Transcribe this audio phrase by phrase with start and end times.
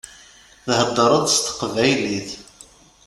[0.77, 2.29] Theddṛeḍ s teqbaylit.